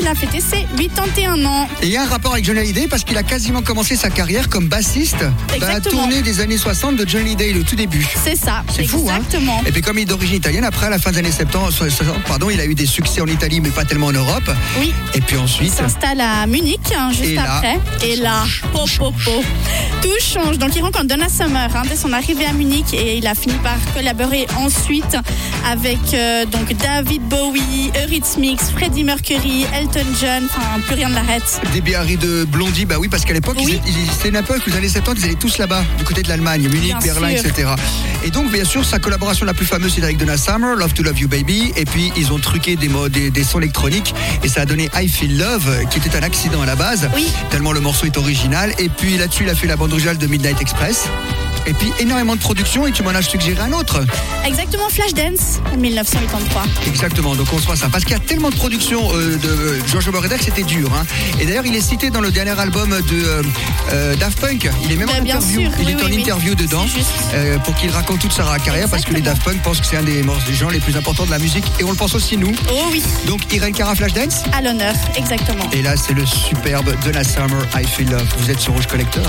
il 0.00 0.06
a 0.06 0.14
fêté 0.14 0.40
ses 0.40 0.66
81 0.78 1.44
ans. 1.44 1.68
Et 1.82 1.86
il 1.86 1.92
y 1.92 1.96
a 1.96 2.02
un 2.02 2.06
rapport 2.08 2.32
avec 2.32 2.44
Johnny 2.44 2.60
Hallyday 2.60 2.88
parce 2.88 3.04
qu'il 3.04 3.18
a 3.18 3.22
quasiment 3.22 3.62
commencé 3.62 3.96
sa 3.96 4.08
carrière 4.10 4.48
comme 4.48 4.68
bassiste 4.68 5.24
dans 5.60 5.66
la 5.68 5.80
tournée 5.80 6.22
des 6.22 6.40
années 6.40 6.56
60 6.58 6.96
de 6.96 7.06
Johnny 7.08 7.32
Hallyday, 7.32 7.52
le 7.52 7.62
tout 7.64 7.76
début. 7.76 8.06
C'est 8.24 8.36
ça, 8.36 8.62
C'est 8.74 8.84
fou, 8.86 9.06
hein 9.10 9.16
exactement. 9.16 9.62
Et 9.66 9.72
puis 9.72 9.82
comme 9.82 9.98
il 9.98 10.06
d'origine 10.22 10.36
italienne, 10.38 10.62
après 10.64 10.86
à 10.86 10.90
la 10.90 11.00
fin 11.00 11.10
des 11.10 11.18
années 11.18 11.32
70, 11.32 11.74
60, 11.74 12.22
pardon, 12.28 12.48
il 12.48 12.60
a 12.60 12.64
eu 12.64 12.76
des 12.76 12.86
succès 12.86 13.20
en 13.20 13.26
Italie, 13.26 13.60
mais 13.60 13.70
pas 13.70 13.84
tellement 13.84 14.06
en 14.06 14.12
Europe. 14.12 14.48
Oui. 14.78 14.92
Et 15.14 15.20
puis 15.20 15.34
Il 15.34 15.40
ensuite, 15.42 15.72
s'installe 15.74 16.20
à 16.20 16.46
Munich 16.46 16.78
hein, 16.96 17.10
juste 17.10 17.24
Et 17.24 17.34
là, 17.34 17.56
après. 17.56 17.80
Et 18.06 18.14
là, 18.16 18.44
po, 18.72 18.84
po, 18.98 19.10
po. 19.10 19.42
tout 20.00 20.08
change. 20.20 20.58
Donc 20.58 20.76
il 20.76 20.82
rencontre 20.82 21.06
Donna 21.06 21.28
Summer 21.28 21.68
hein, 21.74 21.82
dès 21.88 21.96
son 21.96 22.12
arrivée 22.12 22.44
à 22.46 22.52
Munich 22.52 22.86
et 22.94 23.16
il 23.18 23.26
a 23.26 23.34
fini 23.34 23.54
par 23.64 23.74
collaborer 23.94 24.46
ensuite 24.58 25.16
avec 25.68 25.98
euh, 26.14 26.44
donc 26.46 26.72
David 26.76 27.22
Bowie, 27.22 27.90
Eurythmics, 28.04 28.60
Freddie 28.76 29.02
Mercury, 29.02 29.66
Elton 29.74 30.06
John. 30.20 30.44
Enfin, 30.44 30.78
plus 30.86 30.94
rien 30.94 31.08
ne 31.08 31.14
l'arrête. 31.16 31.60
début 31.74 31.94
Harry 31.94 32.16
de 32.16 32.44
Blondie, 32.44 32.84
bah 32.84 32.94
oui, 33.00 33.08
parce 33.08 33.24
qu'à 33.24 33.32
l'époque, 33.34 33.56
Oui. 33.58 33.80
ils- 33.88 33.92
c'était 34.12 34.28
une 34.28 34.36
époque, 34.36 34.60
les 34.68 34.76
années 34.76 34.88
70, 34.88 35.20
ils 35.20 35.24
allaient 35.26 35.34
tous 35.34 35.58
là-bas, 35.58 35.82
du 35.98 36.04
côté 36.04 36.22
de 36.22 36.28
l'Allemagne, 36.28 36.62
Munich, 36.68 36.96
Bien 37.02 37.14
Berlin, 37.14 37.36
sûr. 37.36 37.46
etc. 37.46 37.70
Et 38.24 38.30
donc, 38.30 38.52
bien 38.52 38.64
sûr, 38.64 38.84
sa 38.84 39.00
collaboration 39.00 39.44
la 39.46 39.54
plus 39.54 39.66
fameuse, 39.66 39.94
c'est 39.94 40.00
avec 40.12 40.18
Donna 40.26 40.36
Summer, 40.36 40.76
Love 40.76 40.92
to 40.92 41.02
Love 41.02 41.18
You 41.18 41.28
Baby, 41.28 41.72
et 41.76 41.84
puis 41.86 42.12
ils 42.16 42.32
ont 42.32 42.38
truqué 42.38 42.76
des, 42.76 42.88
mots, 42.88 43.08
des, 43.08 43.30
des 43.30 43.44
sons 43.44 43.58
électroniques, 43.60 44.14
et 44.42 44.48
ça 44.48 44.62
a 44.62 44.66
donné 44.66 44.90
I 44.94 45.08
Feel 45.08 45.38
Love, 45.38 45.86
qui 45.90 45.98
était 45.98 46.14
un 46.16 46.22
accident 46.22 46.60
à 46.60 46.66
la 46.66 46.76
base, 46.76 47.08
Oui. 47.14 47.26
tellement 47.50 47.72
le 47.72 47.80
morceau 47.80 48.04
est 48.06 48.18
original. 48.18 48.74
Et 48.78 48.90
puis 48.90 49.16
là-dessus, 49.16 49.44
il 49.44 49.50
a 49.50 49.54
fait 49.54 49.66
la 49.66 49.76
bande 49.76 49.92
originale 49.92 50.18
de 50.18 50.26
Midnight 50.26 50.60
Express. 50.60 51.04
Et 51.64 51.74
puis 51.74 51.92
énormément 52.00 52.34
de 52.34 52.40
production, 52.40 52.86
et 52.88 52.92
tu 52.92 53.04
m'en 53.04 53.10
as 53.10 53.22
suggéré 53.22 53.60
un 53.62 53.72
autre. 53.72 54.04
Exactement, 54.44 54.88
Flashdance, 54.90 55.60
en 55.72 55.76
1983. 55.78 56.62
Exactement, 56.88 57.36
donc 57.36 57.46
on 57.52 57.58
se 57.58 57.66
voit 57.66 57.76
ça. 57.76 57.88
Parce 57.88 58.02
qu'il 58.04 58.12
y 58.14 58.16
a 58.16 58.18
tellement 58.18 58.50
de 58.50 58.56
production 58.56 59.00
euh, 59.14 59.36
de 59.38 59.48
euh, 59.48 59.80
Giorgio 59.86 60.10
Moroder 60.10 60.36
que 60.36 60.44
c'était 60.44 60.64
dur. 60.64 60.90
hein. 60.92 61.06
Et 61.40 61.46
d'ailleurs, 61.46 61.64
il 61.64 61.74
est 61.76 61.80
cité 61.80 62.10
dans 62.10 62.20
le 62.20 62.32
dernier 62.32 62.58
album 62.58 62.90
de 62.90 63.42
euh, 63.92 64.16
Daft 64.16 64.40
Punk. 64.40 64.68
Il 64.84 64.90
est 64.92 64.96
même 64.96 65.06
Bah, 65.06 65.12
en 65.18 65.22
interview. 65.22 65.60
sûr, 65.62 65.70
il 65.78 65.86
oui, 65.86 65.92
est 65.92 65.94
oui, 65.94 66.02
en 66.02 66.18
interview 66.18 66.54
dedans 66.56 66.84
euh, 67.34 67.58
pour 67.60 67.76
qu'il 67.76 67.90
raconte 67.90 68.18
toute 68.20 68.32
sa 68.32 68.42
carrière 68.64 68.88
parce 68.90 69.04
que 69.04 69.14
les 69.14 69.20
Daft 69.20 69.44
Punk 69.44 69.62
pensent 69.62 69.80
que 69.80 69.86
c'est 69.86 69.96
un 70.02 70.46
des, 70.46 70.54
gens 70.54 70.68
les 70.68 70.80
plus 70.80 70.96
importants 70.96 71.24
de 71.24 71.30
la 71.30 71.38
musique 71.38 71.64
et 71.78 71.84
on 71.84 71.90
le 71.90 71.96
pense 71.96 72.14
aussi 72.14 72.36
nous. 72.36 72.52
Oh 72.70 72.82
oui, 72.90 73.02
Donc 73.26 73.52
Irene 73.52 73.72
Cara 73.72 73.94
Flashdance? 73.94 74.42
à 74.52 74.60
l'honneur, 74.60 74.94
exactement. 75.16 75.64
Et 75.72 75.82
là, 75.82 75.96
c'est 75.96 76.14
le 76.14 76.26
superbe 76.26 76.92
Donna 77.04 77.22
Summer, 77.22 77.64
I 77.74 77.86
Feel 77.86 78.10
Love. 78.10 78.26
Vous 78.38 78.50
êtes 78.50 78.58
sur 78.58 78.72
Rouge 78.72 78.86
Collector. 78.86 79.22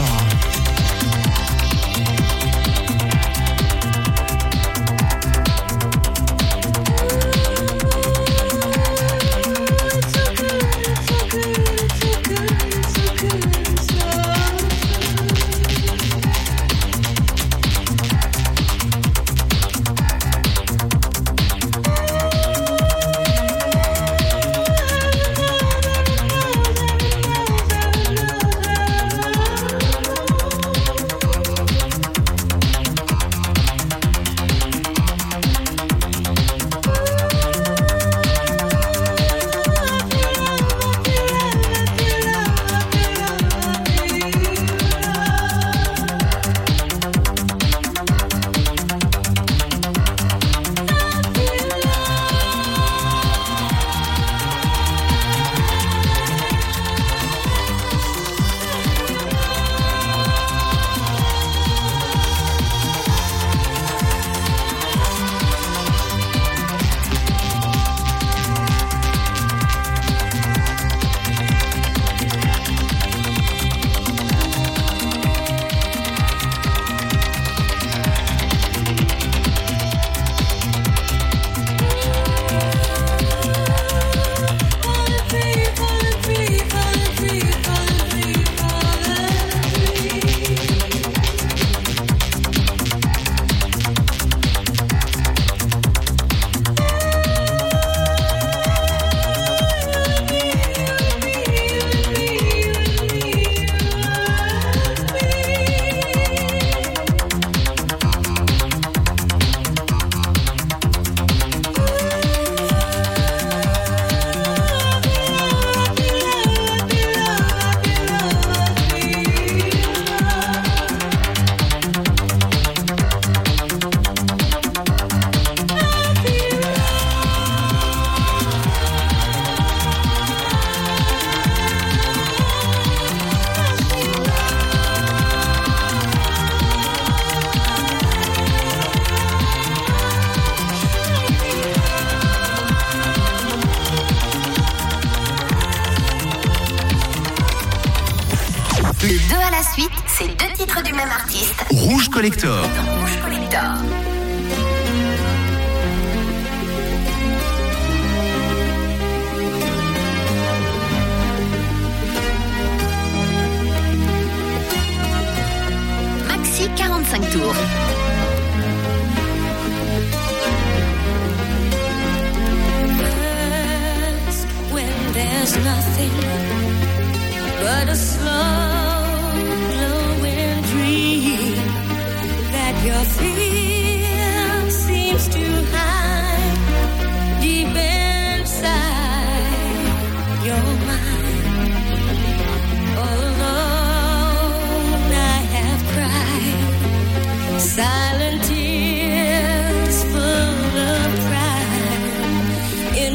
Collector. 152.23 152.62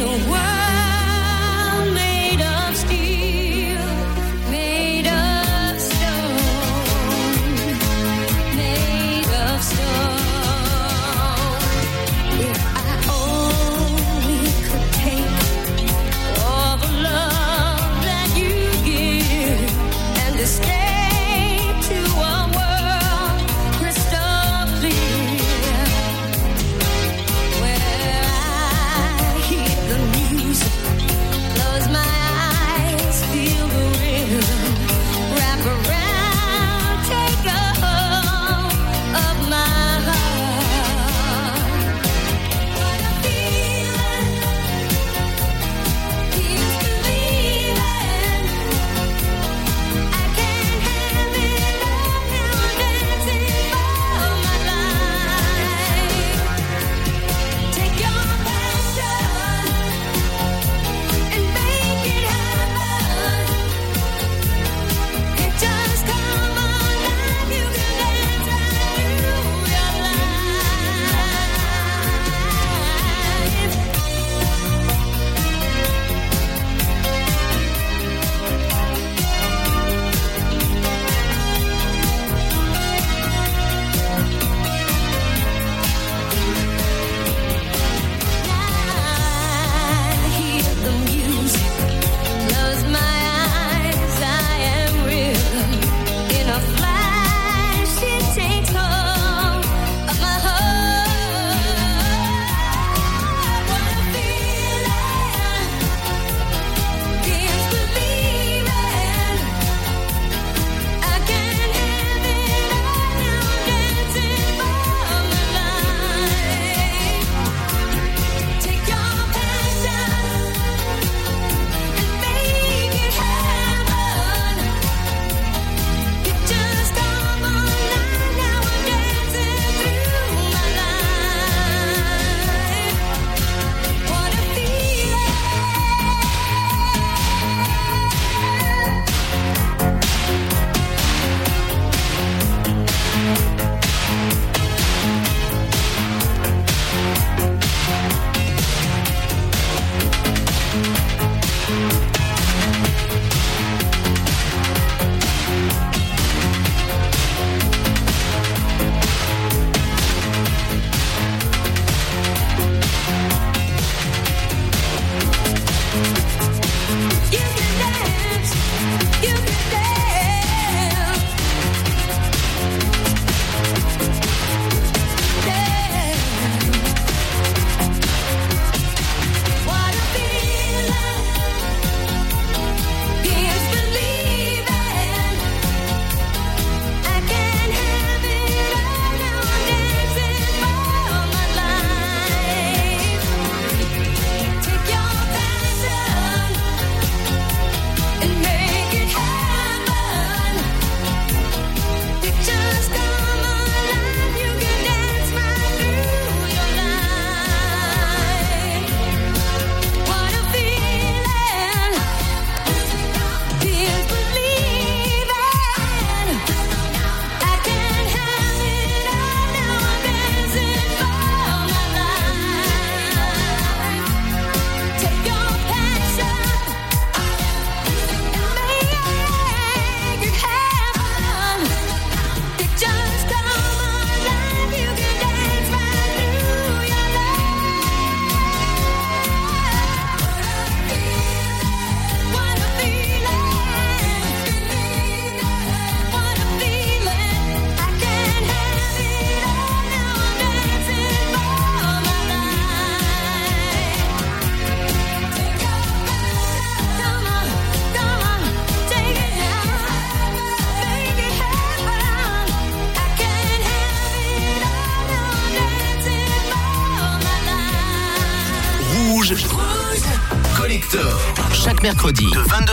In 0.01 0.07
a 0.07 0.31
world 0.31 0.58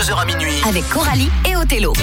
22h 0.06 0.22
à 0.22 0.26
minuit. 0.26 0.62
Avec 0.68 0.88
Coralie 0.90 1.32
et 1.50 1.56
Othello. 1.56 1.94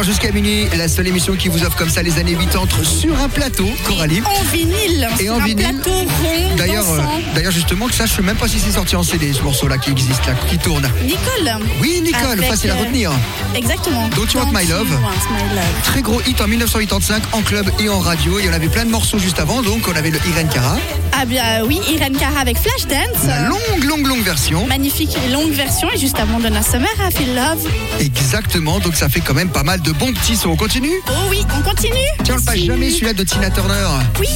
Rouge 0.00 0.08
Collector 0.08 0.19
jusqu'à 0.30 0.32
minuit, 0.32 0.68
la 0.76 0.88
seule 0.88 1.08
émission 1.08 1.34
qui 1.34 1.48
vous 1.48 1.62
offre 1.64 1.76
comme 1.76 1.88
ça 1.88 2.02
les 2.02 2.18
années 2.18 2.34
80 2.34 2.84
sur 2.84 3.18
un 3.20 3.28
plateau, 3.28 3.66
Coralie. 3.86 4.22
En 4.24 4.42
vinyle. 4.52 5.08
Et 5.18 5.24
sur 5.24 5.34
en 5.34 5.40
un 5.40 5.44
vinyle. 5.44 5.74
plateau 5.74 5.90
rond. 5.92 6.56
D'ailleurs, 6.56 6.90
euh, 6.90 7.00
d'ailleurs 7.34 7.52
justement 7.52 7.86
que 7.86 7.94
ça, 7.94 8.06
je 8.06 8.12
sais 8.14 8.22
même 8.22 8.36
pas 8.36 8.48
si 8.48 8.58
c'est 8.58 8.72
sorti 8.72 8.96
en 8.96 9.02
CD 9.02 9.32
ce 9.32 9.42
morceau-là 9.42 9.78
qui 9.78 9.90
existe 9.90 10.24
là, 10.26 10.34
qui 10.48 10.58
tourne. 10.58 10.88
Nicole. 11.02 11.66
Oui, 11.80 12.00
Nicole, 12.02 12.32
Avec, 12.32 12.48
facile 12.48 12.70
à 12.70 12.74
euh, 12.74 12.80
retenir. 12.80 13.12
Exactement. 13.54 14.08
Don't 14.14 14.26
You 14.32 14.40
Want 14.40 14.52
My 14.52 14.66
Love. 14.66 14.88
My. 14.90 15.60
Très 15.84 16.02
gros 16.02 16.20
hit 16.26 16.40
en 16.40 16.48
1985 16.48 17.22
en 17.32 17.42
club 17.42 17.70
et 17.78 17.88
en 17.88 17.98
radio. 17.98 18.38
Et 18.38 18.48
on 18.48 18.52
avait 18.52 18.68
plein 18.68 18.84
de 18.84 18.90
morceaux 18.90 19.18
juste 19.18 19.40
avant, 19.40 19.62
donc 19.62 19.88
on 19.88 19.96
avait 19.96 20.10
le 20.10 20.18
Irene 20.28 20.48
Cara, 20.52 20.78
Ah 21.12 21.24
bien 21.24 21.44
euh, 21.44 21.66
oui, 21.66 21.80
Irene 21.92 22.16
Cara 22.16 22.40
avec 22.40 22.56
Flashdance. 22.58 23.24
la 23.26 23.48
longue, 23.48 23.84
longue, 23.84 24.06
longue 24.06 24.22
version. 24.22 24.66
Magnifique 24.66 25.16
longue 25.32 25.52
version. 25.52 25.88
Et 25.94 25.98
juste 25.98 26.18
avant 26.18 26.38
Donna 26.38 26.62
Summer, 26.62 26.88
I 27.00 27.12
Feel 27.14 27.34
Love. 27.34 27.66
Exactement, 28.00 28.78
donc 28.78 28.94
ça 28.94 29.08
fait 29.08 29.20
quand 29.20 29.34
même 29.34 29.48
pas 29.50 29.62
mal 29.62 29.80
de 29.80 29.92
bons 29.92 30.12
petits 30.20 30.36
sons. 30.36 30.50
On 30.50 30.56
continue? 30.56 31.00
Oh 31.08 31.12
oui, 31.30 31.44
on 31.56 31.62
continue. 31.62 31.94
Tiens, 32.24 32.34
on 32.34 32.38
le 32.38 32.44
passe 32.44 32.58
jamais 32.58 32.90
celui-là 32.90 33.12
de 33.12 33.24
Tina 33.24 33.50
Turner. 33.50 33.86
Oui, 34.18 34.28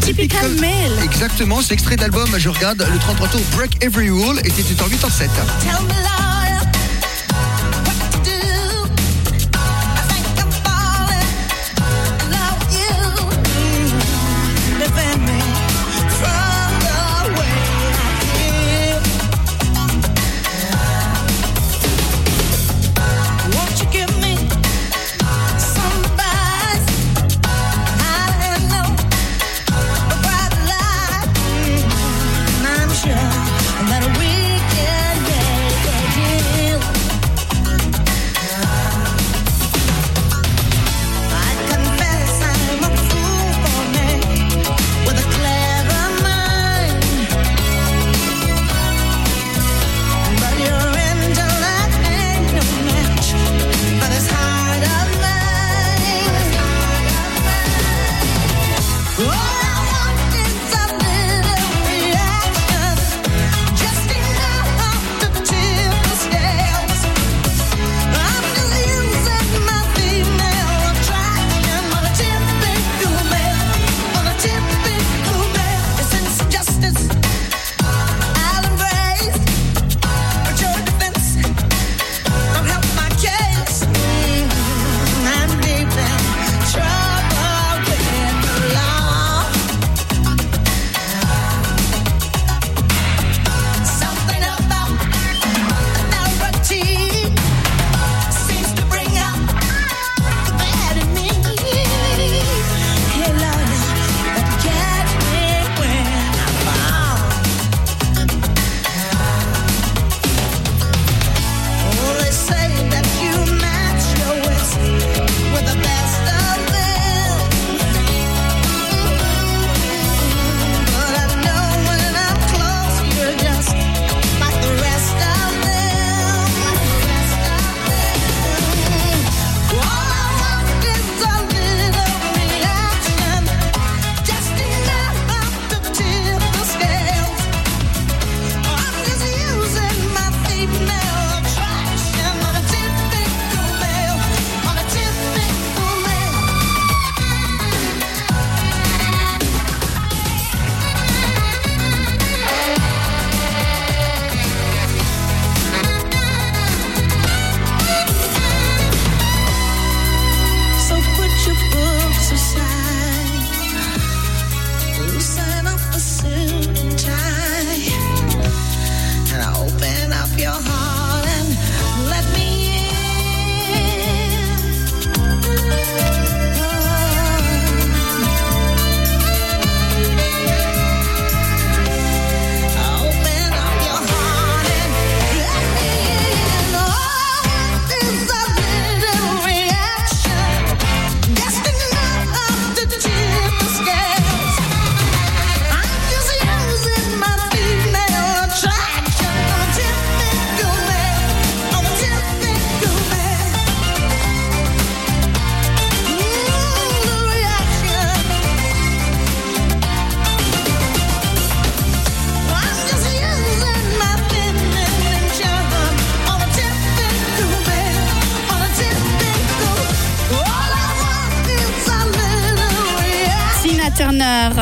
Typical 0.00 0.50
Male. 0.60 1.02
Exactement, 1.02 1.60
c'est 1.62 1.74
extrait 1.74 1.96
d'album, 1.96 2.28
je 2.36 2.48
regarde, 2.48 2.86
le 2.92 2.98
33 2.98 3.28
tour 3.28 3.40
Break 3.56 3.82
Every 3.82 4.10
Rule, 4.10 4.40
et 4.44 4.50
c'était 4.50 4.80
en 4.82 4.86
8 4.86 5.04
en 5.04 5.10
7. 5.10 5.30
Tell 5.60 5.72
me, 5.86 6.23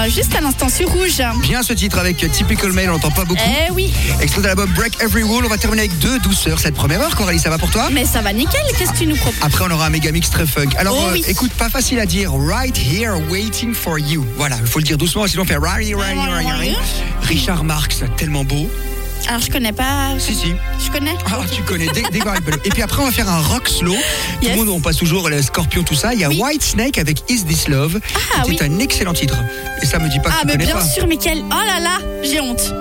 Love, 0.03 0.15
juste 0.15 0.35
à 0.35 0.41
l'instant 0.41 0.69
sur 0.69 0.89
Rouge. 0.89 1.23
Bien 1.41 1.63
ce 1.63 1.73
titre 1.73 1.99
avec 1.99 2.17
Typical 2.33 2.73
Male, 2.73 2.91
on 2.91 2.93
n'entend 2.95 3.11
pas 3.11 3.25
beaucoup. 3.25 3.41
Eh 3.69 3.71
oui, 3.73 3.93
Extrait 4.21 4.43
de 4.43 4.47
l'album 4.47 4.71
Break 4.75 5.01
Every 5.03 5.23
Rule. 5.23 5.45
On 5.45 5.49
va 5.49 5.59
terminer 5.59 5.83
avec 5.83 5.99
deux 5.99 6.19
douceurs 6.21 6.61
cette 6.61 6.75
première 6.75 7.01
heure. 7.01 7.15
Coralie, 7.15 7.39
ça 7.39 7.51
va 7.51 7.59
pour 7.59 7.71
toi? 7.71 7.89
Mais 7.93 8.05
ça 8.05 8.21
va 8.21 8.33
nickel, 8.33 8.61
qu'est-ce 8.79 8.93
que 8.93 8.99
tu 8.99 9.07
nous 9.07 9.17
proposes? 9.17 9.41
Après, 9.43 9.65
on 9.69 9.71
aura 9.71 9.87
un 9.87 9.91
méga 9.91 10.11
mix 10.13 10.31
très 10.31 10.47
funk. 10.47 10.71
Alors, 10.77 10.97
Oh 10.99 11.11
euh, 11.11 11.19
écoute, 11.27 11.53
pas 11.53 11.69
facile 11.69 11.99
à 12.01 12.07
dire. 12.07 12.33
Right 12.35 12.77
here, 12.77 13.15
waiting 13.31 13.75
for 13.75 13.99
you. 13.99 14.25
Voilà, 14.37 14.57
il 14.61 14.67
faut 14.67 14.79
le 14.79 14.85
dire 14.85 14.99
doucement, 14.99 15.27
sinon 15.27 15.43
on 15.43 15.47
fait. 15.47 15.59
Richard 17.23 17.65
Marx, 17.65 18.03
tellement 18.17 18.45
beau. 18.45 18.69
Alors 19.29 19.41
je 19.41 19.51
connais 19.51 19.73
pas. 19.73 20.11
Si, 20.19 20.35
si. 20.35 20.55
Je 20.85 20.91
connais 20.91 21.15
Ah, 21.27 21.39
tu 21.55 21.63
connais 21.63 21.87
dès, 21.89 22.03
dès 22.13 22.19
Et 22.65 22.69
puis 22.71 22.83
après, 22.83 23.03
on 23.03 23.07
va 23.07 23.13
faire 23.13 23.29
un 23.29 23.41
rock 23.41 23.69
slow. 23.69 23.93
Tout 23.95 23.99
Yes. 24.43 24.51
le 24.53 24.57
monde, 24.57 24.69
on 24.69 24.81
passe 24.81 24.97
toujours 24.97 25.29
les 25.29 25.43
scorpions, 25.43 25.83
tout 25.85 25.95
ça. 25.95 26.13
Il 26.15 26.21
y 26.21 26.25
a 26.25 26.29
Oui. 26.29 26.41
White 26.43 26.63
Snake 26.63 26.99
avec 26.99 27.19
Is 27.31 27.45
This 27.45 27.69
Love. 27.69 28.01
Ah, 28.37 28.43
C'est 28.45 28.51
oui. 28.51 28.59
un 28.61 28.79
excellent 28.81 29.13
titre. 29.15 29.37
Et 29.83 29.87
ça 29.87 29.99
me 29.99 30.09
dit 30.09 30.19
pas 30.19 30.31
que 30.31 30.35
Ah 30.37 30.39
tu 30.41 30.47
mais 30.49 30.53
connais 30.55 30.65
bien 30.67 30.75
pas. 30.77 30.85
sûr, 30.85 31.07
mais 31.07 31.17
quel... 31.17 31.39
Oh 31.39 31.51
là 31.51 31.81
là, 31.81 31.99
j'ai 32.23 32.41
honte. 32.41 32.73